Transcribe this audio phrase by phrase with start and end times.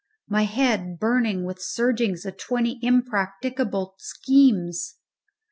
[0.27, 4.97] my head burning with the surgings of twenty impracticable schemes.